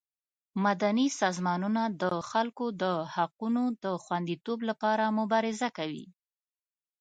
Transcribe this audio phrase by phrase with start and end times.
[0.65, 6.05] مدني سازمانونه د خلکو د حقونو د خوندیتوب لپاره مبارزه کوي.